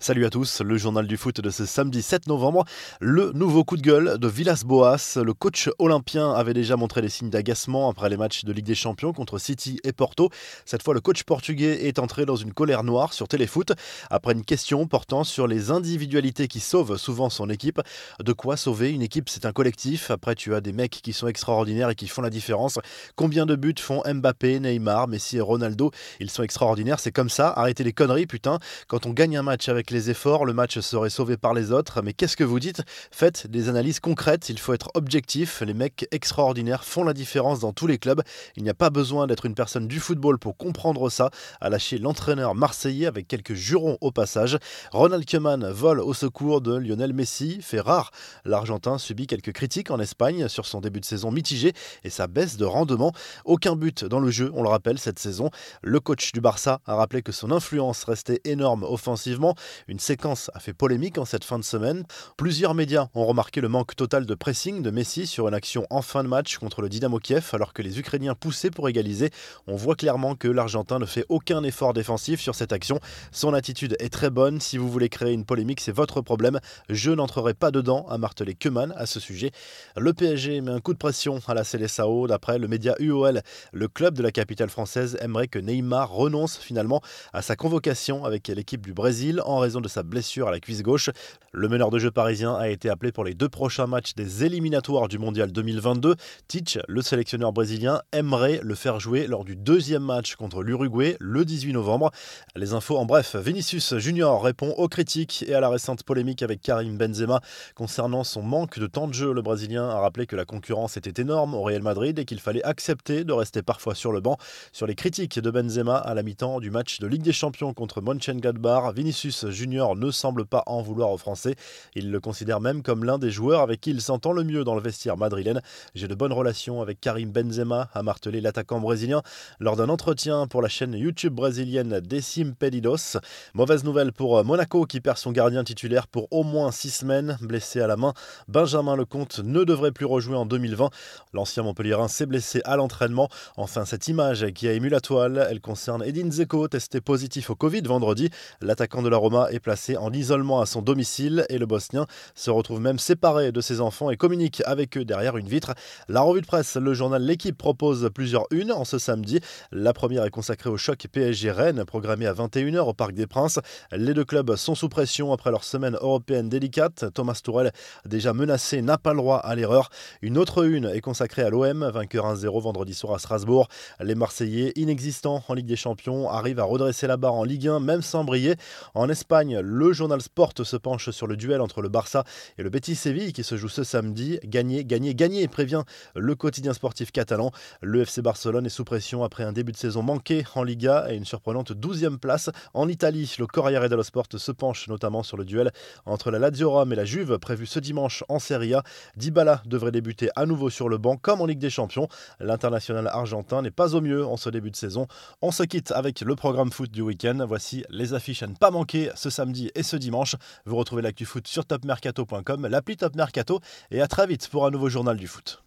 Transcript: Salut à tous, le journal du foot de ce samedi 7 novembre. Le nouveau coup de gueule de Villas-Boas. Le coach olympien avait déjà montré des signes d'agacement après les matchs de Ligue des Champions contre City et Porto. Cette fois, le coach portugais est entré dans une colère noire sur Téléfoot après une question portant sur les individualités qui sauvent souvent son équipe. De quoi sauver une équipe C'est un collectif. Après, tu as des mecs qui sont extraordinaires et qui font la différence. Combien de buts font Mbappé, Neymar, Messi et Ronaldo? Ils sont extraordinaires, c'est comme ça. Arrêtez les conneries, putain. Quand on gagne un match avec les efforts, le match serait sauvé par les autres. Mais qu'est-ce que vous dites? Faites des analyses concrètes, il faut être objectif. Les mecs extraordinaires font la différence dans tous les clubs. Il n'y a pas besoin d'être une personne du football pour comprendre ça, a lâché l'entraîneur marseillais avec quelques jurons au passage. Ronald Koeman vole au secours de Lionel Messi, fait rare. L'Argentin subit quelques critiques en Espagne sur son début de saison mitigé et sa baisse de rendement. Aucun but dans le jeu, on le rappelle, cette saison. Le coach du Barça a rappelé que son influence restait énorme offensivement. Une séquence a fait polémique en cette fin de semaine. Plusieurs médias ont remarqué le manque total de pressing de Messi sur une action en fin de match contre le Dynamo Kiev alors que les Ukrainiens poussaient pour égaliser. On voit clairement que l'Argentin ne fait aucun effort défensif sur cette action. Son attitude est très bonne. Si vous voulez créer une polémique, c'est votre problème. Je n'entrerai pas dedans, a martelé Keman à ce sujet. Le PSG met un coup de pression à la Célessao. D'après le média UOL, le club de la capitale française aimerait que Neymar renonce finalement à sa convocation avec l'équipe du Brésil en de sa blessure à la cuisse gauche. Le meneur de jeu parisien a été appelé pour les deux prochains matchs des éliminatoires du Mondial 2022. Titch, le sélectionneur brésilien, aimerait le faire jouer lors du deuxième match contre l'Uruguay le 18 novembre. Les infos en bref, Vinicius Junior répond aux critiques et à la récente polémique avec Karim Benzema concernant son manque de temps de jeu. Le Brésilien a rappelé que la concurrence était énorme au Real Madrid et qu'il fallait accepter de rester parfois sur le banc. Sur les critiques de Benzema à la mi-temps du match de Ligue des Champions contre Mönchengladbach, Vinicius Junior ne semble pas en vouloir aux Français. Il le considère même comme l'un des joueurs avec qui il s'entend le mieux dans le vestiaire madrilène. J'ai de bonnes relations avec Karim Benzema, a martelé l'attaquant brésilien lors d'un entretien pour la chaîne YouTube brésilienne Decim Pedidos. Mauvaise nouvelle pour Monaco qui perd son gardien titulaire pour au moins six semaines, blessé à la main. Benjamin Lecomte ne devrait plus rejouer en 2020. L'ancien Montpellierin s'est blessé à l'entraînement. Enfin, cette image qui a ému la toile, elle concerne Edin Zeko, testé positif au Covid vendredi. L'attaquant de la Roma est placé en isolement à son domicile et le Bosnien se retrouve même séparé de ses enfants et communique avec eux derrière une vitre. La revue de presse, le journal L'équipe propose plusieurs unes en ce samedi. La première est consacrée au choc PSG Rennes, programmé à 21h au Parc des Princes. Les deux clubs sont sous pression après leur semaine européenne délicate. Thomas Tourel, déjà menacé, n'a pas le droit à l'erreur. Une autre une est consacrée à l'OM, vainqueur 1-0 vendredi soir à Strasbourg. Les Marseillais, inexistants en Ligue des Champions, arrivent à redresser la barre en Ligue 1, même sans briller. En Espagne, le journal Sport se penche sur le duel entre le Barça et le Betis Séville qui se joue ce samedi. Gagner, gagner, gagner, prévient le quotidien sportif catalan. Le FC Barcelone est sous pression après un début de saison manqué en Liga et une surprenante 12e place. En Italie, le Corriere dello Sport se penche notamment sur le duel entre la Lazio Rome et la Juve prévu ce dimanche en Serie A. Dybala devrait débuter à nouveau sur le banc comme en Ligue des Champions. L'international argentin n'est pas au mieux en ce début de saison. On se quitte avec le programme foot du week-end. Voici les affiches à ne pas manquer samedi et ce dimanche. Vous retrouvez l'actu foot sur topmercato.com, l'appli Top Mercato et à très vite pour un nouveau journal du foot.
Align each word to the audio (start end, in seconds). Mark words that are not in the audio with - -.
Salut 0.00 0.24
à 0.26 0.30
tous, 0.30 0.60
le 0.60 0.78
journal 0.78 1.08
du 1.08 1.16
foot 1.16 1.40
de 1.40 1.50
ce 1.50 1.66
samedi 1.66 2.02
7 2.02 2.28
novembre. 2.28 2.64
Le 3.00 3.32
nouveau 3.32 3.64
coup 3.64 3.76
de 3.76 3.82
gueule 3.82 4.16
de 4.16 4.28
Villas-Boas. 4.28 5.16
Le 5.16 5.34
coach 5.34 5.68
olympien 5.80 6.30
avait 6.30 6.54
déjà 6.54 6.76
montré 6.76 7.02
des 7.02 7.08
signes 7.08 7.30
d'agacement 7.30 7.90
après 7.90 8.08
les 8.08 8.16
matchs 8.16 8.44
de 8.44 8.52
Ligue 8.52 8.64
des 8.64 8.76
Champions 8.76 9.12
contre 9.12 9.38
City 9.38 9.80
et 9.82 9.92
Porto. 9.92 10.30
Cette 10.64 10.84
fois, 10.84 10.94
le 10.94 11.00
coach 11.00 11.24
portugais 11.24 11.88
est 11.88 11.98
entré 11.98 12.26
dans 12.26 12.36
une 12.36 12.52
colère 12.52 12.84
noire 12.84 13.12
sur 13.12 13.26
Téléfoot 13.26 13.72
après 14.08 14.34
une 14.34 14.44
question 14.44 14.86
portant 14.86 15.24
sur 15.24 15.48
les 15.48 15.72
individualités 15.72 16.46
qui 16.46 16.60
sauvent 16.60 16.96
souvent 16.96 17.28
son 17.28 17.50
équipe. 17.50 17.80
De 18.22 18.32
quoi 18.32 18.56
sauver 18.56 18.92
une 18.92 19.02
équipe 19.02 19.28
C'est 19.28 19.46
un 19.46 19.52
collectif. 19.52 20.12
Après, 20.12 20.36
tu 20.36 20.54
as 20.54 20.60
des 20.60 20.72
mecs 20.72 21.00
qui 21.02 21.12
sont 21.12 21.26
extraordinaires 21.26 21.90
et 21.90 21.96
qui 21.96 22.06
font 22.06 22.22
la 22.22 22.30
différence. 22.30 22.78
Combien 23.16 23.46
de 23.46 23.56
buts 23.56 23.74
font 23.80 24.04
Mbappé, 24.06 24.60
Neymar, 24.60 25.08
Messi 25.08 25.38
et 25.38 25.40
Ronaldo? 25.40 25.90
Ils 26.20 26.30
sont 26.30 26.44
extraordinaires, 26.44 27.00
c'est 27.00 27.10
comme 27.10 27.30
ça. 27.30 27.52
Arrêtez 27.56 27.82
les 27.82 27.92
conneries, 27.92 28.26
putain. 28.26 28.60
Quand 28.86 29.04
on 29.04 29.10
gagne 29.10 29.36
un 29.36 29.42
match 29.42 29.68
avec 29.68 29.87
les 29.90 30.10
efforts, 30.10 30.44
le 30.44 30.52
match 30.52 30.78
serait 30.80 31.10
sauvé 31.10 31.36
par 31.36 31.54
les 31.54 31.72
autres. 31.72 32.02
Mais 32.02 32.12
qu'est-ce 32.12 32.36
que 32.36 32.44
vous 32.44 32.60
dites? 32.60 32.82
Faites 33.10 33.46
des 33.46 33.68
analyses 33.68 34.00
concrètes, 34.00 34.48
il 34.48 34.58
faut 34.58 34.72
être 34.72 34.90
objectif. 34.94 35.60
Les 35.62 35.74
mecs 35.74 36.06
extraordinaires 36.10 36.84
font 36.84 37.04
la 37.04 37.12
différence 37.12 37.60
dans 37.60 37.72
tous 37.72 37.86
les 37.86 37.98
clubs. 37.98 38.22
Il 38.56 38.62
n'y 38.62 38.70
a 38.70 38.74
pas 38.74 38.90
besoin 38.90 39.26
d'être 39.26 39.46
une 39.46 39.54
personne 39.54 39.88
du 39.88 40.00
football 40.00 40.38
pour 40.38 40.56
comprendre 40.56 41.10
ça, 41.10 41.30
a 41.60 41.68
lâché 41.68 41.98
l'entraîneur 41.98 42.54
marseillais 42.54 43.06
avec 43.06 43.28
quelques 43.28 43.54
jurons 43.54 43.98
au 44.00 44.10
passage. 44.10 44.58
Ronald 44.92 45.28
Koeman 45.28 45.70
vole 45.70 46.00
au 46.00 46.14
secours 46.14 46.60
de 46.60 46.74
Lionel 46.74 47.12
Messi, 47.12 47.60
fait 47.62 47.80
rare. 47.80 48.10
L'Argentin 48.44 48.98
subit 48.98 49.26
quelques 49.26 49.52
critiques 49.52 49.90
en 49.90 50.00
Espagne 50.00 50.48
sur 50.48 50.66
son 50.66 50.80
début 50.80 51.00
de 51.00 51.04
saison 51.04 51.30
mitigé 51.30 51.72
et 52.04 52.10
sa 52.10 52.26
baisse 52.26 52.56
de 52.56 52.64
rendement. 52.64 53.12
Aucun 53.44 53.76
but 53.76 54.04
dans 54.04 54.20
le 54.20 54.30
jeu, 54.30 54.50
on 54.54 54.62
le 54.62 54.68
rappelle, 54.68 54.98
cette 54.98 55.18
saison. 55.18 55.50
Le 55.82 56.00
coach 56.00 56.32
du 56.32 56.40
Barça 56.40 56.80
a 56.86 56.94
rappelé 56.94 57.22
que 57.22 57.32
son 57.32 57.50
influence 57.50 58.04
restait 58.04 58.40
énorme 58.44 58.82
offensivement. 58.82 59.54
Une 59.86 59.98
séquence 59.98 60.50
a 60.54 60.60
fait 60.60 60.72
polémique 60.72 61.18
en 61.18 61.24
cette 61.24 61.44
fin 61.44 61.58
de 61.58 61.64
semaine. 61.64 62.04
Plusieurs 62.36 62.74
médias 62.74 63.08
ont 63.14 63.26
remarqué 63.26 63.60
le 63.60 63.68
manque 63.68 63.94
total 63.94 64.26
de 64.26 64.34
pressing 64.34 64.82
de 64.82 64.90
Messi 64.90 65.26
sur 65.26 65.46
une 65.48 65.54
action 65.54 65.86
en 65.90 66.02
fin 66.02 66.24
de 66.24 66.28
match 66.28 66.58
contre 66.58 66.82
le 66.82 66.88
Dynamo 66.88 67.18
Kiev 67.18 67.50
alors 67.52 67.72
que 67.72 67.82
les 67.82 67.98
Ukrainiens 67.98 68.34
poussaient 68.34 68.70
pour 68.70 68.88
égaliser. 68.88 69.30
On 69.66 69.76
voit 69.76 69.94
clairement 69.94 70.34
que 70.34 70.48
l'Argentin 70.48 70.98
ne 70.98 71.06
fait 71.06 71.24
aucun 71.28 71.62
effort 71.62 71.92
défensif 71.92 72.40
sur 72.40 72.54
cette 72.54 72.72
action. 72.72 72.98
Son 73.32 73.54
attitude 73.54 73.96
est 74.00 74.12
très 74.12 74.30
bonne. 74.30 74.60
Si 74.60 74.78
vous 74.78 74.90
voulez 74.90 75.08
créer 75.08 75.32
une 75.32 75.44
polémique, 75.44 75.80
c'est 75.80 75.92
votre 75.92 76.20
problème. 76.20 76.58
Je 76.88 77.10
n'entrerai 77.10 77.54
pas 77.54 77.70
dedans, 77.70 78.06
a 78.08 78.18
martelé 78.18 78.54
Keman 78.54 78.92
à 78.96 79.06
ce 79.06 79.20
sujet. 79.20 79.52
Le 79.96 80.12
PSG 80.12 80.60
met 80.60 80.72
un 80.72 80.80
coup 80.80 80.92
de 80.92 80.98
pression 80.98 81.40
à 81.46 81.54
la 81.54 81.64
Célessao. 81.64 82.26
D'après 82.26 82.58
le 82.58 82.68
média 82.68 82.94
UOL, 82.98 83.42
le 83.72 83.88
club 83.88 84.14
de 84.14 84.22
la 84.22 84.32
capitale 84.32 84.70
française 84.70 85.18
aimerait 85.20 85.48
que 85.48 85.58
Neymar 85.58 86.10
renonce 86.10 86.56
finalement 86.56 87.00
à 87.32 87.42
sa 87.42 87.56
convocation 87.56 88.24
avec 88.24 88.48
l'équipe 88.48 88.84
du 88.84 88.92
Brésil 88.92 89.42
en 89.44 89.58
de 89.68 89.88
sa 89.88 90.02
blessure 90.02 90.48
à 90.48 90.50
la 90.50 90.60
cuisse 90.60 90.82
gauche. 90.82 91.10
Le 91.52 91.68
meneur 91.68 91.90
de 91.90 91.98
jeu 91.98 92.10
parisien 92.10 92.54
a 92.54 92.68
été 92.68 92.88
appelé 92.88 93.12
pour 93.12 93.24
les 93.24 93.34
deux 93.34 93.48
prochains 93.48 93.86
matchs 93.86 94.14
des 94.14 94.44
éliminatoires 94.44 95.08
du 95.08 95.18
Mondial 95.18 95.52
2022. 95.52 96.16
Titch, 96.48 96.78
le 96.88 97.02
sélectionneur 97.02 97.52
brésilien, 97.52 98.00
aimerait 98.12 98.60
le 98.62 98.74
faire 98.74 98.98
jouer 98.98 99.26
lors 99.26 99.44
du 99.44 99.56
deuxième 99.56 100.02
match 100.02 100.36
contre 100.36 100.62
l'Uruguay 100.62 101.16
le 101.20 101.44
18 101.44 101.74
novembre. 101.74 102.10
Les 102.56 102.72
infos 102.72 102.96
en 102.96 103.04
bref, 103.04 103.36
Vinicius 103.36 103.96
Junior 103.98 104.42
répond 104.42 104.70
aux 104.70 104.88
critiques 104.88 105.44
et 105.46 105.54
à 105.54 105.60
la 105.60 105.68
récente 105.68 106.02
polémique 106.02 106.42
avec 106.42 106.62
Karim 106.62 106.96
Benzema 106.96 107.40
concernant 107.74 108.24
son 108.24 108.42
manque 108.42 108.78
de 108.78 108.86
temps 108.86 109.06
de 109.06 109.14
jeu. 109.14 109.32
Le 109.32 109.42
Brésilien 109.42 109.88
a 109.88 110.00
rappelé 110.00 110.26
que 110.26 110.36
la 110.36 110.44
concurrence 110.44 110.96
était 110.96 111.20
énorme 111.20 111.54
au 111.54 111.62
Real 111.62 111.82
Madrid 111.82 112.18
et 112.18 112.24
qu'il 112.24 112.40
fallait 112.40 112.64
accepter 112.64 113.24
de 113.24 113.32
rester 113.32 113.62
parfois 113.62 113.94
sur 113.94 114.12
le 114.12 114.20
banc. 114.20 114.38
Sur 114.72 114.86
les 114.86 114.94
critiques 114.94 115.38
de 115.38 115.50
Benzema 115.50 115.96
à 115.96 116.14
la 116.14 116.22
mi-temps 116.22 116.60
du 116.60 116.70
match 116.70 116.98
de 117.00 117.06
Ligue 117.06 117.22
des 117.22 117.32
Champions 117.32 117.74
contre 117.74 118.00
Mönchengladbach, 118.00 118.94
Vinicius 118.94 119.46
Junior 119.58 119.96
ne 119.96 120.12
semble 120.12 120.46
pas 120.46 120.62
en 120.66 120.82
vouloir 120.82 121.10
aux 121.10 121.18
Français. 121.18 121.56
Il 121.96 122.12
le 122.12 122.20
considère 122.20 122.60
même 122.60 122.82
comme 122.84 123.02
l'un 123.02 123.18
des 123.18 123.32
joueurs 123.32 123.60
avec 123.60 123.80
qui 123.80 123.90
il 123.90 124.00
s'entend 124.00 124.32
le 124.32 124.44
mieux 124.44 124.62
dans 124.62 124.76
le 124.76 124.80
vestiaire 124.80 125.16
madrilène. 125.16 125.60
J'ai 125.96 126.06
de 126.06 126.14
bonnes 126.14 126.32
relations 126.32 126.80
avec 126.80 127.00
Karim 127.00 127.32
Benzema, 127.32 127.90
a 127.92 128.02
martelé 128.04 128.40
l'attaquant 128.40 128.78
brésilien 128.78 129.22
lors 129.58 129.74
d'un 129.74 129.88
entretien 129.88 130.46
pour 130.46 130.62
la 130.62 130.68
chaîne 130.68 130.94
YouTube 130.94 131.34
brésilienne 131.34 131.98
Decim 131.98 132.52
Pedidos. 132.56 133.18
Mauvaise 133.54 133.82
nouvelle 133.82 134.12
pour 134.12 134.44
Monaco 134.44 134.86
qui 134.86 135.00
perd 135.00 135.18
son 135.18 135.32
gardien 135.32 135.64
titulaire 135.64 136.06
pour 136.06 136.28
au 136.30 136.44
moins 136.44 136.70
six 136.70 136.90
semaines, 136.90 137.36
blessé 137.40 137.80
à 137.80 137.88
la 137.88 137.96
main. 137.96 138.14
Benjamin 138.46 138.94
Lecomte 138.94 139.40
ne 139.40 139.64
devrait 139.64 139.90
plus 139.90 140.06
rejouer 140.06 140.36
en 140.36 140.46
2020. 140.46 140.90
L'ancien 141.32 141.64
Montpellierin 141.64 142.06
s'est 142.06 142.26
blessé 142.26 142.60
à 142.64 142.76
l'entraînement. 142.76 143.28
Enfin, 143.56 143.84
cette 143.84 144.06
image 144.06 144.46
qui 144.52 144.68
a 144.68 144.72
ému 144.72 144.88
la 144.88 145.00
toile, 145.00 145.48
elle 145.50 145.60
concerne 145.60 146.04
Edin 146.04 146.30
Zeko, 146.30 146.68
testé 146.68 147.00
positif 147.00 147.50
au 147.50 147.56
Covid 147.56 147.82
vendredi. 147.82 148.30
L'attaquant 148.60 149.02
de 149.02 149.08
la 149.08 149.16
Roma 149.16 149.47
est 149.50 149.60
placé 149.60 149.96
en 149.96 150.12
isolement 150.12 150.60
à 150.60 150.66
son 150.66 150.82
domicile 150.82 151.46
et 151.48 151.58
le 151.58 151.66
Bosnien 151.66 152.06
se 152.34 152.50
retrouve 152.50 152.80
même 152.80 152.98
séparé 152.98 153.52
de 153.52 153.60
ses 153.60 153.80
enfants 153.80 154.10
et 154.10 154.16
communique 154.16 154.62
avec 154.66 154.96
eux 154.96 155.04
derrière 155.04 155.36
une 155.36 155.48
vitre. 155.48 155.74
La 156.08 156.20
revue 156.20 156.40
de 156.40 156.46
presse, 156.46 156.76
le 156.76 156.94
journal 156.94 157.22
L'équipe 157.22 157.56
propose 157.56 158.10
plusieurs 158.14 158.46
unes 158.50 158.72
en 158.72 158.84
ce 158.84 158.98
samedi. 158.98 159.40
La 159.72 159.92
première 159.92 160.24
est 160.24 160.30
consacrée 160.30 160.70
au 160.70 160.76
choc 160.76 161.06
PSG 161.12 161.50
Rennes, 161.50 161.84
programmé 161.84 162.26
à 162.26 162.32
21h 162.32 162.80
au 162.80 162.94
Parc 162.94 163.12
des 163.12 163.26
Princes. 163.26 163.58
Les 163.92 164.14
deux 164.14 164.24
clubs 164.24 164.56
sont 164.56 164.74
sous 164.74 164.88
pression 164.88 165.32
après 165.32 165.50
leur 165.50 165.64
semaine 165.64 165.96
européenne 166.00 166.48
délicate. 166.48 167.06
Thomas 167.14 167.40
Tourel, 167.42 167.72
déjà 168.06 168.32
menacé, 168.32 168.82
n'a 168.82 168.98
pas 168.98 169.12
le 169.12 169.18
droit 169.18 169.38
à 169.38 169.54
l'erreur. 169.54 169.90
Une 170.22 170.38
autre 170.38 170.64
une 170.64 170.86
est 170.86 171.00
consacrée 171.00 171.42
à 171.42 171.50
l'OM, 171.50 171.88
vainqueur 171.92 172.26
1-0 172.34 172.60
vendredi 172.60 172.94
soir 172.94 173.14
à 173.14 173.18
Strasbourg. 173.18 173.68
Les 174.00 174.14
Marseillais, 174.14 174.72
inexistants 174.76 175.42
en 175.46 175.54
Ligue 175.54 175.66
des 175.66 175.76
Champions, 175.76 176.28
arrivent 176.28 176.60
à 176.60 176.64
redresser 176.64 177.06
la 177.06 177.16
barre 177.16 177.34
en 177.34 177.44
Ligue 177.44 177.68
1, 177.68 177.80
même 177.80 178.02
sans 178.02 178.24
briller. 178.24 178.56
En 178.94 179.08
Espagne, 179.08 179.37
le 179.44 179.92
journal 179.92 180.20
Sport 180.20 180.52
se 180.62 180.76
penche 180.76 181.10
sur 181.10 181.26
le 181.26 181.36
duel 181.36 181.60
entre 181.60 181.82
le 181.82 181.88
Barça 181.88 182.24
et 182.56 182.62
le 182.62 182.70
Betis 182.70 182.96
Séville 182.96 183.32
qui 183.32 183.44
se 183.44 183.56
joue 183.56 183.68
ce 183.68 183.84
samedi. 183.84 184.38
Gagner, 184.44 184.84
gagner, 184.84 185.14
gagner, 185.14 185.46
prévient 185.48 185.82
le 186.14 186.34
quotidien 186.34 186.72
sportif 186.72 187.12
catalan. 187.12 187.52
Le 187.80 188.02
FC 188.02 188.22
Barcelone 188.22 188.66
est 188.66 188.70
sous 188.70 188.84
pression 188.84 189.22
après 189.22 189.44
un 189.44 189.52
début 189.52 189.72
de 189.72 189.76
saison 189.76 190.02
manqué 190.02 190.44
en 190.54 190.62
Liga 190.62 191.06
et 191.10 191.16
une 191.16 191.24
surprenante 191.24 191.72
12e 191.72 192.18
place. 192.18 192.50
En 192.74 192.88
Italie, 192.88 193.32
le 193.38 193.46
Corriere 193.46 193.88
dello 193.88 194.02
Sport 194.02 194.26
se 194.36 194.52
penche 194.52 194.88
notamment 194.88 195.22
sur 195.22 195.36
le 195.36 195.44
duel 195.44 195.70
entre 196.06 196.30
la 196.30 196.38
Lazio 196.38 196.70
Rome 196.70 196.92
et 196.92 196.96
la 196.96 197.04
Juve 197.04 197.38
prévu 197.38 197.66
ce 197.66 197.78
dimanche 197.78 198.24
en 198.28 198.38
Serie 198.38 198.74
A. 198.74 198.82
Dybala 199.16 199.62
devrait 199.66 199.92
débuter 199.92 200.30
à 200.36 200.46
nouveau 200.46 200.70
sur 200.70 200.88
le 200.88 200.98
banc 200.98 201.16
comme 201.16 201.40
en 201.40 201.46
Ligue 201.46 201.58
des 201.58 201.70
Champions. 201.70 202.08
L'international 202.40 203.06
argentin 203.06 203.62
n'est 203.62 203.70
pas 203.70 203.94
au 203.94 204.00
mieux 204.00 204.26
en 204.26 204.36
ce 204.36 204.50
début 204.50 204.70
de 204.70 204.76
saison. 204.76 205.06
On 205.42 205.52
se 205.52 205.62
quitte 205.62 205.92
avec 205.92 206.20
le 206.20 206.34
programme 206.34 206.72
foot 206.72 206.90
du 206.90 207.02
week-end. 207.02 207.44
Voici 207.46 207.84
les 207.90 208.14
affiches 208.14 208.42
à 208.42 208.46
ne 208.46 208.54
pas 208.54 208.70
manquer 208.70 209.10
samedi 209.30 209.70
et 209.74 209.82
ce 209.82 209.96
dimanche. 209.96 210.36
Vous 210.64 210.76
retrouvez 210.76 211.02
l'actu 211.02 211.24
foot 211.24 211.46
sur 211.46 211.64
topmercato.com, 211.64 212.66
l'appli 212.66 212.96
Top 212.96 213.14
Mercato 213.14 213.60
et 213.90 214.00
à 214.00 214.08
très 214.08 214.26
vite 214.26 214.48
pour 214.48 214.66
un 214.66 214.70
nouveau 214.70 214.88
journal 214.88 215.16
du 215.16 215.26
foot. 215.26 215.62